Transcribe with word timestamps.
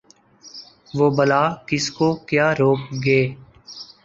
وہ 0.93 1.07
بلا 1.17 1.43
کس 1.67 1.85
کو 1.97 2.07
کیا 2.27 2.47
روک 2.59 2.79
گے 3.05 3.21